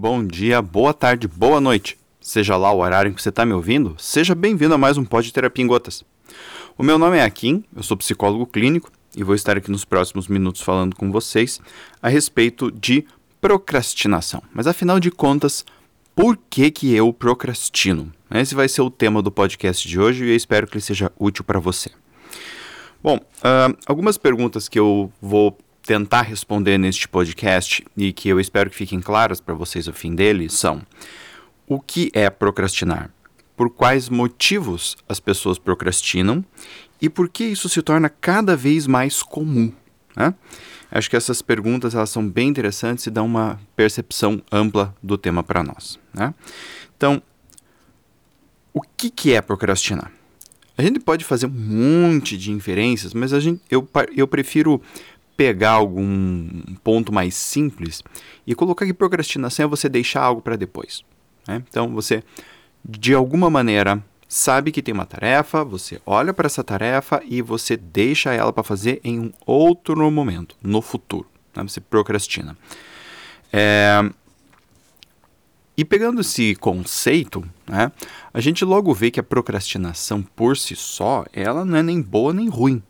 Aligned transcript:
bom 0.00 0.24
dia, 0.24 0.62
boa 0.62 0.94
tarde, 0.94 1.26
boa 1.26 1.60
noite. 1.60 1.98
Seja 2.20 2.56
lá 2.56 2.70
o 2.70 2.78
horário 2.78 3.10
em 3.10 3.12
que 3.12 3.20
você 3.20 3.30
está 3.30 3.44
me 3.44 3.52
ouvindo, 3.52 3.96
seja 3.98 4.32
bem-vindo 4.32 4.72
a 4.72 4.78
mais 4.78 4.96
um 4.96 5.04
Pod 5.04 5.32
Terapia 5.32 5.64
em 5.64 5.66
Gotas. 5.66 6.04
O 6.78 6.84
meu 6.84 6.96
nome 6.98 7.16
é 7.16 7.24
Akin, 7.24 7.64
eu 7.74 7.82
sou 7.82 7.96
psicólogo 7.96 8.46
clínico 8.46 8.92
e 9.16 9.24
vou 9.24 9.34
estar 9.34 9.56
aqui 9.56 9.72
nos 9.72 9.84
próximos 9.84 10.28
minutos 10.28 10.60
falando 10.60 10.94
com 10.94 11.10
vocês 11.10 11.60
a 12.00 12.08
respeito 12.08 12.70
de 12.70 13.04
procrastinação. 13.40 14.40
Mas 14.54 14.68
afinal 14.68 15.00
de 15.00 15.10
contas, 15.10 15.66
por 16.14 16.38
que, 16.48 16.70
que 16.70 16.94
eu 16.94 17.12
procrastino? 17.12 18.12
Esse 18.30 18.54
vai 18.54 18.68
ser 18.68 18.82
o 18.82 18.90
tema 18.90 19.20
do 19.20 19.32
podcast 19.32 19.88
de 19.88 19.98
hoje 19.98 20.24
e 20.24 20.28
eu 20.28 20.36
espero 20.36 20.68
que 20.68 20.76
ele 20.76 20.80
seja 20.80 21.10
útil 21.18 21.42
para 21.42 21.58
você. 21.58 21.90
Bom, 23.02 23.16
uh, 23.16 23.76
algumas 23.84 24.16
perguntas 24.16 24.68
que 24.68 24.78
eu 24.78 25.12
vou 25.20 25.58
tentar 25.88 26.20
responder 26.20 26.76
neste 26.76 27.08
podcast 27.08 27.82
e 27.96 28.12
que 28.12 28.28
eu 28.28 28.38
espero 28.38 28.68
que 28.68 28.76
fiquem 28.76 29.00
claras 29.00 29.40
para 29.40 29.54
vocês 29.54 29.88
ao 29.88 29.94
fim 29.94 30.14
dele 30.14 30.50
são: 30.50 30.82
o 31.66 31.80
que 31.80 32.10
é 32.12 32.28
procrastinar? 32.28 33.10
Por 33.56 33.70
quais 33.70 34.10
motivos 34.10 34.98
as 35.08 35.18
pessoas 35.18 35.58
procrastinam 35.58 36.44
e 37.00 37.08
por 37.08 37.30
que 37.30 37.42
isso 37.42 37.70
se 37.70 37.80
torna 37.80 38.10
cada 38.10 38.54
vez 38.54 38.86
mais 38.86 39.22
comum? 39.22 39.72
Né? 40.14 40.34
Acho 40.90 41.08
que 41.08 41.16
essas 41.16 41.40
perguntas 41.40 41.94
elas 41.94 42.10
são 42.10 42.28
bem 42.28 42.48
interessantes 42.48 43.06
e 43.06 43.10
dão 43.10 43.24
uma 43.24 43.58
percepção 43.74 44.42
ampla 44.52 44.94
do 45.02 45.16
tema 45.16 45.42
para 45.42 45.62
nós. 45.62 45.98
Né? 46.12 46.34
Então, 46.98 47.22
o 48.74 48.82
que, 48.82 49.08
que 49.08 49.32
é 49.32 49.40
procrastinar? 49.40 50.12
A 50.76 50.82
gente 50.82 51.00
pode 51.00 51.24
fazer 51.24 51.46
um 51.46 51.48
monte 51.48 52.36
de 52.36 52.52
inferências, 52.52 53.14
mas 53.14 53.32
a 53.32 53.40
gente, 53.40 53.60
eu, 53.70 53.88
eu 54.14 54.28
prefiro 54.28 54.80
pegar 55.38 55.70
algum 55.70 56.48
ponto 56.82 57.12
mais 57.12 57.36
simples 57.36 58.02
e 58.44 58.56
colocar 58.56 58.84
que 58.84 58.92
procrastinação 58.92 59.66
é 59.66 59.68
você 59.68 59.88
deixar 59.88 60.20
algo 60.20 60.42
para 60.42 60.56
depois. 60.56 61.04
Né? 61.46 61.62
Então 61.70 61.94
você, 61.94 62.24
de 62.84 63.14
alguma 63.14 63.48
maneira, 63.48 64.04
sabe 64.28 64.72
que 64.72 64.82
tem 64.82 64.92
uma 64.92 65.06
tarefa, 65.06 65.62
você 65.62 66.02
olha 66.04 66.34
para 66.34 66.46
essa 66.46 66.64
tarefa 66.64 67.22
e 67.24 67.40
você 67.40 67.76
deixa 67.76 68.34
ela 68.34 68.52
para 68.52 68.64
fazer 68.64 69.00
em 69.04 69.20
um 69.20 69.32
outro 69.46 70.10
momento, 70.10 70.56
no 70.60 70.82
futuro. 70.82 71.28
Né? 71.54 71.62
Você 71.62 71.80
procrastina. 71.80 72.58
É... 73.52 74.10
E 75.76 75.84
pegando 75.84 76.20
esse 76.20 76.56
conceito, 76.56 77.48
né, 77.64 77.92
a 78.34 78.40
gente 78.40 78.64
logo 78.64 78.92
vê 78.92 79.12
que 79.12 79.20
a 79.20 79.22
procrastinação 79.22 80.20
por 80.20 80.56
si 80.56 80.74
só, 80.74 81.24
ela 81.32 81.64
não 81.64 81.76
é 81.76 81.82
nem 81.84 82.02
boa 82.02 82.34
nem 82.34 82.48
ruim. 82.48 82.82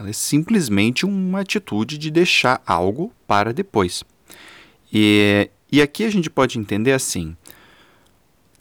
Ela 0.00 0.08
é 0.08 0.14
simplesmente 0.14 1.04
uma 1.04 1.40
atitude 1.40 1.98
de 1.98 2.10
deixar 2.10 2.62
algo 2.66 3.12
para 3.26 3.52
depois. 3.52 4.02
E, 4.90 5.50
e 5.70 5.82
aqui 5.82 6.04
a 6.04 6.10
gente 6.10 6.30
pode 6.30 6.58
entender 6.58 6.92
assim: 6.92 7.36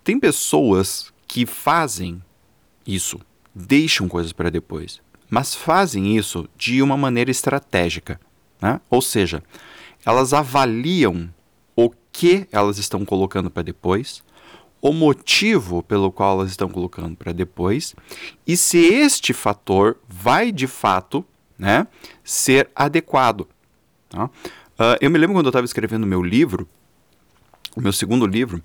tem 0.03 0.19
pessoas 0.19 1.13
que 1.25 1.45
fazem 1.45 2.21
isso, 2.85 3.21
deixam 3.55 4.09
coisas 4.09 4.33
para 4.33 4.49
depois, 4.49 4.99
mas 5.29 5.55
fazem 5.55 6.17
isso 6.17 6.45
de 6.57 6.81
uma 6.81 6.97
maneira 6.97 7.31
estratégica. 7.31 8.19
Né? 8.61 8.81
Ou 8.89 9.01
seja, 9.01 9.41
elas 10.05 10.33
avaliam 10.33 11.33
o 11.73 11.89
que 12.11 12.49
elas 12.51 12.77
estão 12.77 13.05
colocando 13.05 13.49
para 13.49 13.63
depois, 13.63 14.21
o 14.81 14.93
motivo 14.93 15.83
pelo 15.83 16.11
qual 16.11 16.39
elas 16.39 16.51
estão 16.51 16.69
colocando 16.69 17.15
para 17.15 17.31
depois 17.31 17.95
e 18.47 18.55
se 18.55 18.77
este 18.77 19.33
fator 19.33 19.97
vai 20.07 20.51
de 20.51 20.67
fato 20.67 21.25
né, 21.57 21.85
ser 22.23 22.69
adequado. 22.73 23.47
Tá? 24.07 24.25
Uh, 24.25 24.95
eu 25.01 25.11
me 25.11 25.17
lembro 25.17 25.35
quando 25.35 25.47
eu 25.47 25.51
estava 25.51 25.65
escrevendo 25.65 26.07
meu 26.07 26.23
livro, 26.23 26.67
o 27.75 27.81
meu 27.81 27.91
segundo 27.91 28.25
livro, 28.25 28.63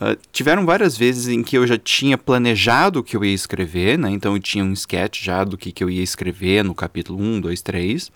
uh, 0.00 0.16
tiveram 0.32 0.64
várias 0.64 0.96
vezes 0.96 1.28
em 1.28 1.42
que 1.42 1.58
eu 1.58 1.66
já 1.66 1.76
tinha 1.76 2.16
planejado 2.16 3.00
o 3.00 3.02
que 3.04 3.14
eu 3.14 3.24
ia 3.24 3.34
escrever, 3.34 3.98
né, 3.98 4.10
então 4.10 4.34
eu 4.34 4.40
tinha 4.40 4.64
um 4.64 4.72
sketch 4.72 5.22
já 5.22 5.44
do 5.44 5.58
que, 5.58 5.70
que 5.70 5.84
eu 5.84 5.90
ia 5.90 6.02
escrever 6.02 6.64
no 6.64 6.74
capítulo 6.74 7.22
1, 7.22 7.40
2, 7.42 7.62
3. 7.62 8.12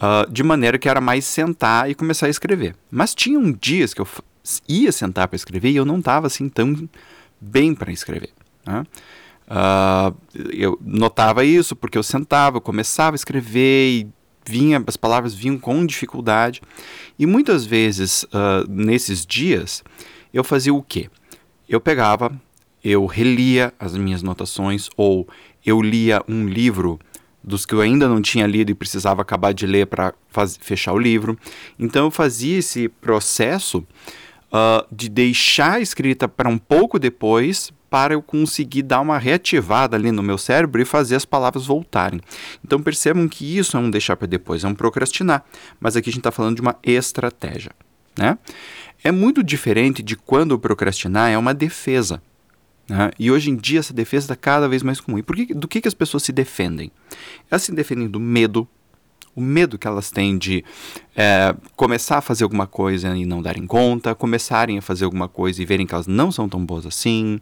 Uh, 0.00 0.30
de 0.30 0.44
maneira 0.44 0.78
que 0.78 0.88
era 0.88 1.00
mais 1.00 1.24
sentar 1.24 1.90
e 1.90 1.94
começar 1.94 2.26
a 2.26 2.30
escrever. 2.30 2.76
Mas 2.88 3.16
tinham 3.16 3.50
dias 3.50 3.92
que 3.92 4.00
eu 4.00 4.06
ia 4.68 4.92
sentar 4.92 5.28
para 5.28 5.36
escrever 5.36 5.70
e 5.70 5.76
eu 5.76 5.84
não 5.84 5.98
estava 5.98 6.26
assim 6.26 6.48
tão 6.48 6.88
bem 7.40 7.74
para 7.74 7.92
escrever. 7.92 8.30
Né? 8.66 8.84
Uh, 9.48 10.14
eu 10.52 10.78
notava 10.82 11.44
isso 11.44 11.74
porque 11.74 11.96
eu 11.96 12.02
sentava, 12.02 12.58
eu 12.58 12.60
começava 12.60 13.14
a 13.14 13.16
escrever 13.16 13.88
e 13.90 14.08
vinha, 14.44 14.82
as 14.86 14.96
palavras 14.96 15.34
vinham 15.34 15.58
com 15.58 15.84
dificuldade. 15.86 16.60
E 17.18 17.26
muitas 17.26 17.64
vezes, 17.64 18.24
uh, 18.24 18.68
nesses 18.68 19.24
dias, 19.24 19.82
eu 20.32 20.44
fazia 20.44 20.72
o 20.72 20.82
quê? 20.82 21.08
Eu 21.68 21.80
pegava, 21.80 22.32
eu 22.82 23.06
relia 23.06 23.72
as 23.78 23.96
minhas 23.96 24.22
notações 24.22 24.88
ou 24.96 25.28
eu 25.64 25.80
lia 25.80 26.22
um 26.28 26.46
livro 26.46 26.98
dos 27.42 27.64
que 27.64 27.74
eu 27.74 27.80
ainda 27.80 28.08
não 28.08 28.20
tinha 28.20 28.46
lido 28.46 28.70
e 28.70 28.74
precisava 28.74 29.22
acabar 29.22 29.52
de 29.52 29.66
ler 29.66 29.86
para 29.86 30.14
fechar 30.60 30.92
o 30.92 30.98
livro. 30.98 31.38
Então 31.78 32.06
eu 32.06 32.10
fazia 32.10 32.58
esse 32.58 32.88
processo 32.88 33.86
uh, 34.52 34.86
de 34.90 35.08
deixar 35.08 35.74
a 35.74 35.80
escrita 35.80 36.28
para 36.28 36.48
um 36.48 36.58
pouco 36.58 36.98
depois 36.98 37.72
para 37.90 38.14
eu 38.14 38.22
conseguir 38.22 38.82
dar 38.82 39.00
uma 39.00 39.18
reativada 39.18 39.96
ali 39.96 40.12
no 40.12 40.22
meu 40.22 40.36
cérebro 40.36 40.80
e 40.80 40.84
fazer 40.84 41.16
as 41.16 41.24
palavras 41.24 41.66
voltarem. 41.66 42.20
Então 42.62 42.82
percebam 42.82 43.26
que 43.28 43.56
isso 43.56 43.76
é 43.76 43.80
um 43.80 43.90
deixar 43.90 44.16
para 44.16 44.26
depois, 44.26 44.64
é 44.64 44.68
um 44.68 44.74
procrastinar. 44.74 45.44
Mas 45.80 45.96
aqui 45.96 46.10
a 46.10 46.12
gente 46.12 46.20
está 46.20 46.30
falando 46.30 46.56
de 46.56 46.62
uma 46.62 46.76
estratégia. 46.82 47.72
Né? 48.16 48.36
É 49.02 49.10
muito 49.10 49.42
diferente 49.42 50.02
de 50.02 50.16
quando 50.16 50.58
procrastinar 50.58 51.30
é 51.30 51.38
uma 51.38 51.54
defesa. 51.54 52.20
Né? 52.88 53.10
E 53.18 53.30
hoje 53.30 53.50
em 53.50 53.56
dia 53.56 53.80
essa 53.80 53.94
defesa 53.94 54.24
está 54.24 54.36
cada 54.36 54.68
vez 54.68 54.82
mais 54.82 55.00
comum. 55.00 55.18
E 55.18 55.22
por 55.22 55.36
que, 55.36 55.54
do 55.54 55.66
que, 55.66 55.80
que 55.80 55.88
as 55.88 55.94
pessoas 55.94 56.22
se 56.22 56.32
defendem? 56.32 56.90
Elas 57.50 57.62
se 57.62 57.72
defendem 57.72 58.08
do 58.08 58.20
medo, 58.20 58.68
o 59.34 59.40
medo 59.40 59.78
que 59.78 59.86
elas 59.86 60.10
têm 60.10 60.36
de 60.36 60.64
é, 61.16 61.54
começar 61.76 62.18
a 62.18 62.20
fazer 62.20 62.44
alguma 62.44 62.66
coisa 62.66 63.16
e 63.16 63.24
não 63.24 63.42
darem 63.42 63.66
conta, 63.66 64.14
começarem 64.14 64.78
a 64.78 64.82
fazer 64.82 65.04
alguma 65.04 65.28
coisa 65.28 65.62
e 65.62 65.64
verem 65.64 65.86
que 65.86 65.94
elas 65.94 66.06
não 66.06 66.30
são 66.30 66.48
tão 66.48 66.64
boas 66.64 66.86
assim, 66.86 67.40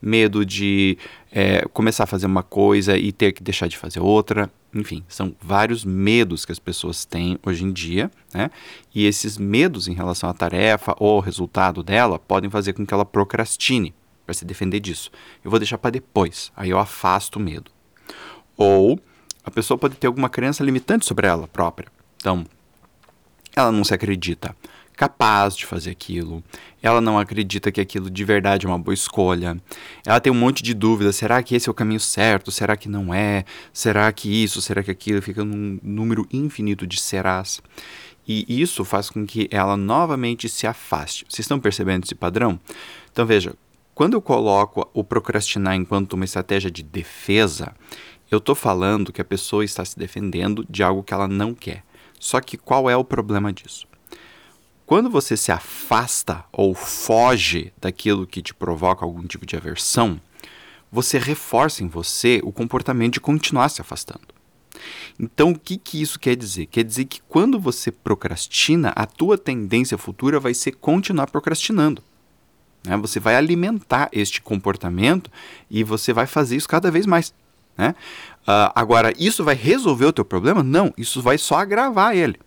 medo 0.00 0.44
de 0.44 0.98
é, 1.32 1.66
começar 1.72 2.04
a 2.04 2.06
fazer 2.06 2.26
uma 2.26 2.42
coisa 2.42 2.96
e 2.96 3.12
ter 3.12 3.32
que 3.32 3.42
deixar 3.42 3.68
de 3.68 3.76
fazer 3.76 4.00
outra. 4.00 4.50
Enfim, 4.74 5.02
são 5.08 5.34
vários 5.40 5.84
medos 5.84 6.44
que 6.44 6.52
as 6.52 6.58
pessoas 6.58 7.04
têm 7.04 7.38
hoje 7.44 7.64
em 7.64 7.72
dia, 7.72 8.10
né? 8.34 8.50
E 8.94 9.06
esses 9.06 9.38
medos 9.38 9.88
em 9.88 9.94
relação 9.94 10.28
à 10.28 10.34
tarefa 10.34 10.94
ou 10.98 11.14
ao 11.14 11.20
resultado 11.20 11.82
dela 11.82 12.18
podem 12.18 12.50
fazer 12.50 12.74
com 12.74 12.84
que 12.84 12.92
ela 12.92 13.04
procrastine 13.04 13.94
para 14.26 14.34
se 14.34 14.44
defender 14.44 14.80
disso. 14.80 15.10
Eu 15.42 15.50
vou 15.50 15.58
deixar 15.58 15.78
para 15.78 15.92
depois, 15.92 16.52
aí 16.54 16.70
eu 16.70 16.78
afasto 16.78 17.36
o 17.36 17.40
medo. 17.40 17.70
Ou 18.56 19.00
a 19.46 19.50
pessoa 19.50 19.78
pode 19.78 19.94
ter 19.94 20.08
alguma 20.08 20.28
crença 20.28 20.64
limitante 20.64 21.06
sobre 21.06 21.26
ela 21.26 21.46
própria. 21.46 21.88
Então, 22.16 22.44
ela 23.54 23.70
não 23.70 23.84
se 23.84 23.94
acredita 23.94 24.54
capaz 24.96 25.54
de 25.54 25.66
fazer 25.66 25.90
aquilo, 25.90 26.42
ela 26.82 27.02
não 27.02 27.18
acredita 27.18 27.70
que 27.70 27.80
aquilo 27.80 28.10
de 28.10 28.24
verdade 28.24 28.64
é 28.64 28.68
uma 28.68 28.78
boa 28.78 28.94
escolha, 28.94 29.56
ela 30.06 30.18
tem 30.18 30.32
um 30.32 30.36
monte 30.36 30.62
de 30.62 30.72
dúvidas: 30.72 31.16
será 31.16 31.42
que 31.42 31.54
esse 31.54 31.68
é 31.68 31.70
o 31.70 31.74
caminho 31.74 32.00
certo? 32.00 32.50
Será 32.50 32.76
que 32.76 32.88
não 32.88 33.14
é? 33.14 33.44
Será 33.72 34.10
que 34.10 34.42
isso? 34.42 34.60
Será 34.62 34.82
que 34.82 34.90
aquilo? 34.90 35.22
Fica 35.22 35.44
num 35.44 35.78
número 35.82 36.26
infinito 36.32 36.86
de 36.86 37.00
serás. 37.00 37.62
E 38.28 38.60
isso 38.60 38.84
faz 38.84 39.08
com 39.08 39.24
que 39.24 39.48
ela 39.52 39.76
novamente 39.76 40.48
se 40.48 40.66
afaste. 40.66 41.24
Vocês 41.28 41.44
estão 41.44 41.60
percebendo 41.60 42.02
esse 42.04 42.14
padrão? 42.14 42.58
Então 43.12 43.24
veja, 43.24 43.54
quando 43.94 44.14
eu 44.14 44.20
coloco 44.20 44.90
o 44.92 45.04
procrastinar 45.04 45.76
enquanto 45.76 46.14
uma 46.14 46.24
estratégia 46.24 46.70
de 46.70 46.82
defesa, 46.82 47.72
eu 48.30 48.38
estou 48.38 48.54
falando 48.54 49.12
que 49.12 49.20
a 49.20 49.24
pessoa 49.24 49.64
está 49.64 49.84
se 49.84 49.98
defendendo 49.98 50.66
de 50.68 50.82
algo 50.82 51.02
que 51.02 51.14
ela 51.14 51.28
não 51.28 51.54
quer. 51.54 51.84
Só 52.18 52.40
que 52.40 52.56
qual 52.56 52.90
é 52.90 52.96
o 52.96 53.04
problema 53.04 53.52
disso? 53.52 53.86
Quando 54.84 55.10
você 55.10 55.36
se 55.36 55.50
afasta 55.50 56.44
ou 56.52 56.74
foge 56.74 57.72
daquilo 57.80 58.26
que 58.26 58.40
te 58.40 58.54
provoca 58.54 59.04
algum 59.04 59.22
tipo 59.26 59.44
de 59.44 59.56
aversão, 59.56 60.20
você 60.90 61.18
reforça 61.18 61.82
em 61.82 61.88
você 61.88 62.40
o 62.44 62.52
comportamento 62.52 63.14
de 63.14 63.20
continuar 63.20 63.68
se 63.68 63.80
afastando. 63.80 64.34
Então, 65.18 65.50
o 65.50 65.58
que, 65.58 65.76
que 65.76 66.00
isso 66.00 66.20
quer 66.20 66.36
dizer? 66.36 66.66
Quer 66.66 66.84
dizer 66.84 67.06
que 67.06 67.20
quando 67.22 67.58
você 67.58 67.90
procrastina, 67.90 68.90
a 68.94 69.06
tua 69.06 69.38
tendência 69.38 69.96
futura 69.96 70.38
vai 70.38 70.54
ser 70.54 70.72
continuar 70.72 71.28
procrastinando. 71.28 72.02
Né? 72.84 72.96
Você 72.98 73.18
vai 73.18 73.34
alimentar 73.34 74.08
este 74.12 74.40
comportamento 74.40 75.30
e 75.70 75.82
você 75.82 76.12
vai 76.12 76.26
fazer 76.26 76.56
isso 76.56 76.68
cada 76.68 76.90
vez 76.90 77.06
mais. 77.06 77.34
Né? 77.76 77.94
Uh, 78.42 78.72
agora, 78.74 79.12
isso 79.18 79.44
vai 79.44 79.54
resolver 79.54 80.06
o 80.06 80.12
teu 80.12 80.24
problema? 80.24 80.62
Não, 80.62 80.92
isso 80.96 81.20
vai 81.20 81.36
só 81.36 81.56
agravar 81.56 82.16
ele. 82.16 82.38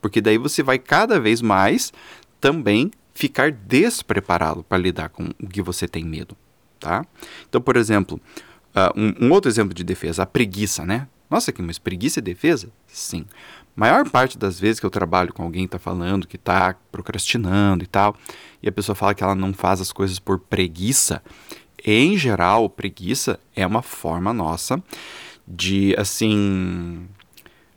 Porque 0.00 0.20
daí 0.20 0.38
você 0.38 0.62
vai 0.62 0.78
cada 0.78 1.18
vez 1.18 1.40
mais 1.40 1.92
também 2.40 2.90
ficar 3.14 3.50
despreparado 3.50 4.62
para 4.62 4.78
lidar 4.78 5.08
com 5.08 5.30
o 5.42 5.46
que 5.48 5.62
você 5.62 5.88
tem 5.88 6.04
medo. 6.04 6.36
Tá? 6.78 7.04
Então, 7.48 7.60
por 7.60 7.76
exemplo, 7.76 8.20
uh, 8.74 9.00
um, 9.00 9.26
um, 9.26 9.32
outro 9.32 9.50
exemplo 9.50 9.72
de 9.72 9.82
defesa, 9.82 10.24
a 10.24 10.26
preguiça, 10.26 10.84
né? 10.84 11.08
Nossa, 11.30 11.50
que 11.50 11.62
mas 11.62 11.78
preguiça 11.78 12.20
é 12.20 12.22
defesa? 12.22 12.68
Sim. 12.86 13.24
Maior 13.74 14.08
parte 14.08 14.38
das 14.38 14.60
vezes 14.60 14.78
que 14.78 14.86
eu 14.86 14.90
trabalho 14.90 15.32
com 15.32 15.42
alguém 15.42 15.64
que 15.64 15.72
tá 15.72 15.78
falando 15.78 16.26
que 16.26 16.38
tá 16.38 16.76
procrastinando 16.90 17.84
e 17.84 17.86
tal, 17.86 18.16
e 18.62 18.68
a 18.68 18.72
pessoa 18.72 18.94
fala 18.94 19.14
que 19.14 19.22
ela 19.22 19.34
não 19.34 19.52
faz 19.52 19.80
as 19.80 19.92
coisas 19.92 20.18
por 20.18 20.38
preguiça, 20.38 21.22
em 21.86 22.18
geral, 22.18 22.68
preguiça 22.68 23.38
é 23.54 23.66
uma 23.66 23.82
forma 23.82 24.32
nossa 24.32 24.82
de, 25.46 25.94
assim, 25.96 27.06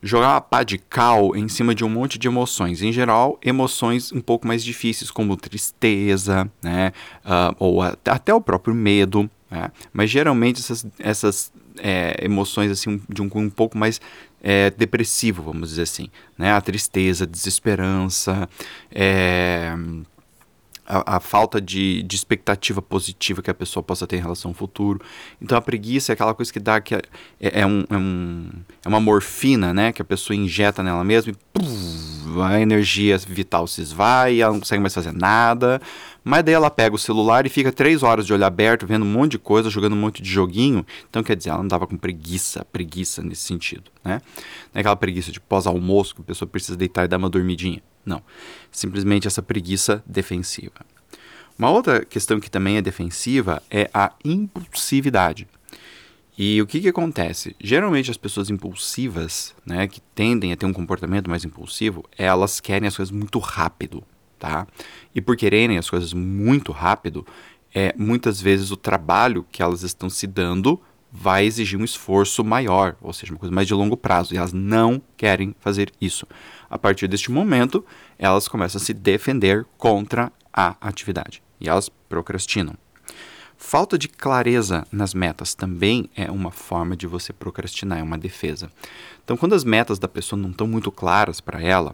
jogar 0.01 0.33
uma 0.33 0.41
pá 0.41 0.63
de 0.63 0.77
cal 0.77 1.35
em 1.35 1.47
cima 1.47 1.75
de 1.75 1.83
um 1.83 1.89
monte 1.89 2.17
de 2.17 2.27
emoções. 2.27 2.81
Em 2.81 2.91
geral, 2.91 3.37
emoções 3.43 4.11
um 4.11 4.21
pouco 4.21 4.47
mais 4.47 4.63
difíceis, 4.63 5.11
como 5.11 5.37
tristeza, 5.37 6.49
né? 6.61 6.91
Uh, 7.23 7.55
ou 7.59 7.81
até 7.81 8.33
o 8.33 8.41
próprio 8.41 8.73
medo. 8.73 9.29
Né? 9.51 9.71
Mas 9.91 10.09
geralmente 10.09 10.59
essas, 10.59 10.85
essas 10.97 11.53
é, 11.77 12.17
emoções 12.23 12.71
assim 12.71 13.01
de 13.09 13.21
um, 13.21 13.29
um 13.35 13.49
pouco 13.49 13.77
mais 13.77 13.99
é, 14.41 14.69
depressivo, 14.71 15.43
vamos 15.43 15.69
dizer 15.69 15.83
assim. 15.83 16.09
Né? 16.37 16.51
A 16.51 16.61
tristeza, 16.61 17.25
a 17.25 17.27
desesperança, 17.27 18.49
é, 18.91 19.75
a, 20.89 21.17
a, 21.17 21.19
falta 21.19 21.61
de, 21.61 22.01
de, 22.01 22.15
expectativa 22.15 22.81
positiva 22.81 23.43
que 23.43 23.51
a 23.51 23.53
pessoa 23.53 23.83
possa 23.83 24.07
ter 24.07 24.17
em 24.17 24.21
relação 24.21 24.49
ao 24.49 24.55
futuro. 24.55 24.99
Então 25.39 25.55
a 25.55 25.61
preguiça 25.61 26.11
é 26.11 26.13
aquela 26.13 26.33
coisa 26.33 26.51
que 26.51 26.59
dá 26.59 26.81
que 26.81 26.95
é, 26.95 27.01
é, 27.39 27.65
um, 27.65 27.85
é, 27.87 27.95
um, 27.95 28.49
é 28.83 28.87
uma 28.89 28.99
morfina, 28.99 29.71
né? 29.71 29.93
Que 29.93 30.01
a 30.01 30.05
pessoa 30.05 30.35
injeta 30.35 30.81
nela 30.81 31.03
mesma 31.03 31.31
e 31.31 32.41
a 32.41 32.59
energia 32.59 33.17
vital 33.19 33.67
se 33.67 33.81
esvai, 33.81 34.41
ela 34.41 34.53
não 34.53 34.59
consegue 34.59 34.81
mais 34.81 34.93
fazer 34.93 35.13
nada. 35.13 35.79
Mas 36.23 36.43
daí 36.43 36.53
ela 36.53 36.69
pega 36.69 36.95
o 36.95 36.99
celular 36.99 37.45
e 37.45 37.49
fica 37.49 37.71
três 37.71 38.03
horas 38.03 38.25
de 38.25 38.33
olho 38.33 38.45
aberto, 38.45 38.85
vendo 38.85 39.05
um 39.05 39.11
monte 39.11 39.31
de 39.31 39.39
coisa, 39.39 39.69
jogando 39.69 39.93
um 39.93 39.99
monte 39.99 40.21
de 40.21 40.29
joguinho. 40.29 40.85
Então 41.09 41.23
quer 41.23 41.35
dizer, 41.35 41.49
ela 41.49 41.59
não 41.59 41.67
dava 41.67 41.87
com 41.87 41.97
preguiça, 41.97 42.65
preguiça 42.65 43.21
nesse 43.21 43.43
sentido, 43.43 43.91
né? 44.03 44.21
Não 44.73 44.77
é 44.77 44.79
aquela 44.79 44.95
preguiça 44.95 45.31
de 45.31 45.39
pós-almoço 45.39 46.15
que 46.15 46.21
a 46.21 46.25
pessoa 46.25 46.47
precisa 46.47 46.77
deitar 46.77 47.05
e 47.05 47.07
dar 47.07 47.17
uma 47.17 47.29
dormidinha. 47.29 47.81
Não. 48.05 48.21
Simplesmente 48.71 49.27
essa 49.27 49.41
preguiça 49.41 50.03
defensiva. 50.05 50.85
Uma 51.57 51.69
outra 51.69 52.05
questão 52.05 52.39
que 52.39 52.49
também 52.49 52.77
é 52.77 52.81
defensiva 52.81 53.61
é 53.69 53.89
a 53.93 54.13
impulsividade. 54.23 55.47
E 56.37 56.61
o 56.61 56.65
que, 56.65 56.79
que 56.79 56.87
acontece? 56.87 57.53
Geralmente 57.59 58.09
as 58.09 58.15
pessoas 58.15 58.49
impulsivas, 58.49 59.53
né, 59.65 59.85
que 59.85 59.99
tendem 60.15 60.53
a 60.53 60.55
ter 60.55 60.65
um 60.65 60.71
comportamento 60.71 61.29
mais 61.29 61.43
impulsivo, 61.43 62.05
elas 62.17 62.61
querem 62.61 62.87
as 62.87 62.95
coisas 62.95 63.11
muito 63.11 63.39
rápido, 63.39 64.01
tá? 64.39 64.65
E 65.13 65.21
por 65.21 65.35
quererem 65.35 65.77
as 65.77 65.89
coisas 65.89 66.13
muito 66.13 66.71
rápido, 66.71 67.25
é, 67.73 67.93
muitas 67.97 68.41
vezes 68.41 68.71
o 68.71 68.77
trabalho 68.77 69.45
que 69.51 69.61
elas 69.61 69.83
estão 69.83 70.09
se 70.09 70.25
dando 70.25 70.81
vai 71.11 71.45
exigir 71.45 71.79
um 71.79 71.83
esforço 71.83 72.43
maior, 72.43 72.95
ou 73.01 73.11
seja, 73.11 73.33
uma 73.33 73.39
coisa 73.39 73.53
mais 73.53 73.67
de 73.67 73.73
longo 73.73 73.97
prazo, 73.97 74.33
e 74.33 74.37
elas 74.37 74.53
não 74.53 75.01
querem 75.17 75.55
fazer 75.59 75.91
isso. 75.99 76.25
A 76.69 76.77
partir 76.77 77.07
deste 77.07 77.31
momento, 77.31 77.83
elas 78.17 78.47
começam 78.47 78.79
a 78.79 78.83
se 78.83 78.93
defender 78.93 79.65
contra 79.77 80.31
a 80.53 80.75
atividade 80.81 81.41
e 81.59 81.67
elas 81.67 81.89
procrastinam. 82.07 82.75
Falta 83.57 83.97
de 83.97 84.07
clareza 84.07 84.87
nas 84.89 85.13
metas 85.13 85.53
também 85.53 86.09
é 86.15 86.31
uma 86.31 86.49
forma 86.49 86.95
de 86.95 87.05
você 87.05 87.33
procrastinar, 87.33 87.99
é 87.99 88.03
uma 88.03 88.17
defesa. 88.17 88.71
Então, 89.23 89.35
quando 89.35 89.53
as 89.53 89.65
metas 89.65 89.99
da 89.99 90.07
pessoa 90.07 90.41
não 90.41 90.51
estão 90.51 90.65
muito 90.65 90.89
claras 90.89 91.41
para 91.41 91.61
ela, 91.61 91.93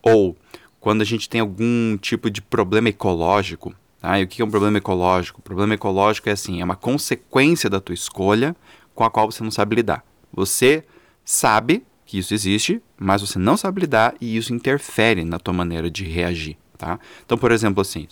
ou 0.00 0.36
quando 0.84 1.00
a 1.00 1.04
gente 1.06 1.30
tem 1.30 1.40
algum 1.40 1.96
tipo 1.96 2.28
de 2.28 2.42
problema 2.42 2.90
ecológico, 2.90 3.74
tá? 4.02 4.20
e 4.20 4.24
o 4.24 4.28
que 4.28 4.42
é 4.42 4.44
um 4.44 4.50
problema 4.50 4.76
ecológico? 4.76 5.40
O 5.40 5.42
problema 5.42 5.72
ecológico 5.72 6.28
é 6.28 6.32
assim, 6.32 6.60
é 6.60 6.64
uma 6.64 6.76
consequência 6.76 7.70
da 7.70 7.80
tua 7.80 7.94
escolha 7.94 8.54
com 8.94 9.02
a 9.02 9.10
qual 9.10 9.32
você 9.32 9.42
não 9.42 9.50
sabe 9.50 9.76
lidar. 9.76 10.04
Você 10.30 10.84
sabe 11.24 11.82
que 12.04 12.18
isso 12.18 12.34
existe, 12.34 12.82
mas 12.98 13.22
você 13.22 13.38
não 13.38 13.56
sabe 13.56 13.80
lidar 13.80 14.14
e 14.20 14.36
isso 14.36 14.52
interfere 14.52 15.24
na 15.24 15.38
tua 15.38 15.54
maneira 15.54 15.90
de 15.90 16.04
reagir, 16.04 16.58
tá? 16.76 17.00
Então, 17.24 17.38
por 17.38 17.50
exemplo, 17.50 17.80
assim, 17.80 18.06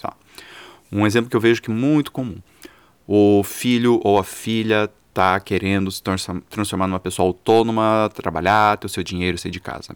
um 0.91 1.07
exemplo 1.07 1.29
que 1.29 1.37
eu 1.37 1.41
vejo 1.43 1.61
que 1.61 1.71
é 1.71 1.75
muito 1.75 2.11
comum. 2.11 2.39
O 3.07 3.43
filho 3.45 4.01
ou 4.03 4.19
a 4.19 4.25
filha 4.25 4.91
tá 5.13 5.39
querendo 5.41 5.91
se 5.91 6.03
transformar 6.49 6.87
numa 6.87 7.01
pessoa 7.01 7.29
autônoma, 7.29 8.11
trabalhar, 8.15 8.79
ter 8.79 8.87
o 8.87 8.89
seu 8.89 9.03
dinheiro, 9.03 9.37
sair 9.37 9.51
de 9.51 9.61
casa. 9.61 9.95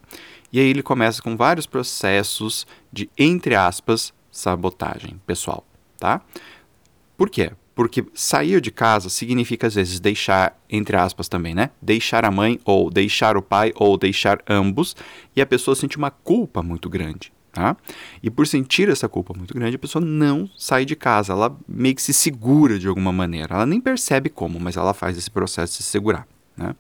E 0.57 0.59
aí 0.59 0.71
ele 0.71 0.83
começa 0.83 1.21
com 1.21 1.37
vários 1.37 1.67
processos 1.67 2.67
de, 2.91 3.11
entre 3.19 3.55
aspas, 3.55 4.15
sabotagem 4.33 5.21
pessoal, 5.27 5.67
tá? 5.99 6.23
Por 7.15 7.29
quê? 7.29 7.53
Porque 7.75 8.03
sair 8.15 8.59
de 8.63 8.71
casa 8.71 9.11
significa, 9.11 9.67
às 9.67 9.75
vezes, 9.75 10.01
deixar, 10.01 10.59
entre 10.71 10.97
aspas 10.97 11.29
também, 11.29 11.55
né? 11.55 11.69
Deixar 11.83 12.25
a 12.25 12.31
mãe, 12.31 12.59
ou 12.65 12.89
deixar 12.89 13.37
o 13.37 13.43
pai, 13.43 13.71
ou 13.75 13.99
deixar 13.99 14.43
ambos, 14.49 14.97
e 15.37 15.43
a 15.43 15.47
pessoa 15.47 15.75
sente 15.77 15.99
uma 15.99 16.11
culpa 16.11 16.63
muito 16.63 16.89
grande. 16.89 17.31
Tá? 17.53 17.77
E 18.23 18.31
por 18.31 18.47
sentir 18.47 18.89
essa 18.89 19.11
culpa 19.11 19.35
muito 19.37 19.53
grande, 19.53 19.77
a 19.77 19.79
pessoa 19.79 20.03
não 20.03 20.49
sai 20.57 20.87
de 20.87 20.97
casa, 20.97 21.35
ela 21.35 21.55
meio 21.69 21.95
que 21.95 22.01
se 22.01 22.15
segura 22.15 22.79
de 22.79 22.89
alguma 22.89 23.13
maneira. 23.13 23.57
Ela 23.57 23.67
nem 23.67 23.79
percebe 23.79 24.31
como, 24.31 24.59
mas 24.59 24.79
ela 24.79 24.95
faz 24.95 25.19
esse 25.19 25.31
processo 25.31 25.77
de 25.77 25.83
se 25.85 25.91
segurar. 25.91 26.27
Né? 26.57 26.75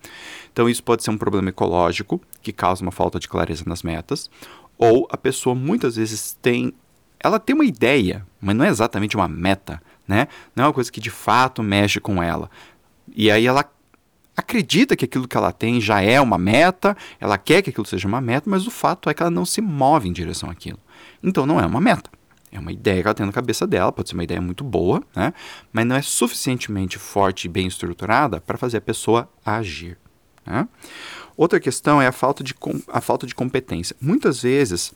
Então, 0.52 0.68
isso 0.68 0.82
pode 0.82 1.02
ser 1.02 1.10
um 1.10 1.18
problema 1.18 1.48
ecológico, 1.48 2.20
que 2.42 2.52
causa 2.52 2.82
uma 2.82 2.92
falta 2.92 3.18
de 3.18 3.28
clareza 3.28 3.64
nas 3.66 3.82
metas, 3.82 4.30
ou 4.78 5.06
a 5.10 5.16
pessoa 5.16 5.54
muitas 5.54 5.96
vezes 5.96 6.36
tem. 6.40 6.72
Ela 7.18 7.38
tem 7.38 7.54
uma 7.54 7.64
ideia, 7.64 8.26
mas 8.40 8.54
não 8.54 8.64
é 8.64 8.68
exatamente 8.68 9.16
uma 9.16 9.26
meta 9.26 9.80
né? 10.06 10.28
Não 10.54 10.64
é 10.64 10.66
uma 10.68 10.72
coisa 10.72 10.90
que 10.90 11.00
de 11.00 11.10
fato 11.10 11.62
mexe 11.62 12.00
com 12.00 12.22
ela. 12.22 12.50
E 13.14 13.30
aí 13.30 13.46
ela 13.46 13.64
acredita 14.36 14.94
que 14.94 15.04
aquilo 15.04 15.26
que 15.26 15.36
ela 15.36 15.52
tem 15.52 15.80
já 15.80 16.00
é 16.00 16.20
uma 16.20 16.38
meta, 16.38 16.96
ela 17.18 17.38
quer 17.38 17.62
que 17.62 17.70
aquilo 17.70 17.86
seja 17.86 18.06
uma 18.06 18.20
meta, 18.20 18.48
mas 18.48 18.66
o 18.66 18.70
fato 18.70 19.08
é 19.08 19.14
que 19.14 19.22
ela 19.22 19.30
não 19.30 19.44
se 19.44 19.60
move 19.60 20.08
em 20.08 20.12
direção 20.12 20.50
àquilo. 20.50 20.78
Então 21.22 21.46
não 21.46 21.58
é 21.58 21.66
uma 21.66 21.80
meta. 21.80 22.10
É 22.56 22.60
uma 22.60 22.72
ideia 22.72 23.02
que 23.02 23.08
ela 23.08 23.14
tem 23.14 23.26
na 23.26 23.32
cabeça 23.32 23.66
dela, 23.66 23.92
pode 23.92 24.08
ser 24.08 24.14
uma 24.14 24.24
ideia 24.24 24.40
muito 24.40 24.64
boa, 24.64 25.02
né? 25.14 25.32
mas 25.72 25.86
não 25.86 25.96
é 25.96 26.02
suficientemente 26.02 26.98
forte 26.98 27.44
e 27.44 27.48
bem 27.48 27.66
estruturada 27.66 28.40
para 28.40 28.56
fazer 28.56 28.78
a 28.78 28.80
pessoa 28.80 29.28
agir. 29.44 29.98
Né? 30.46 30.66
Outra 31.36 31.60
questão 31.60 32.00
é 32.00 32.06
a 32.06 32.12
falta, 32.12 32.42
de, 32.42 32.54
a 32.88 33.00
falta 33.00 33.26
de 33.26 33.34
competência. 33.34 33.94
Muitas 34.00 34.42
vezes 34.42 34.92